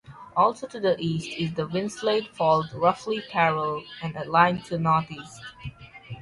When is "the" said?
0.79-0.95, 1.53-1.67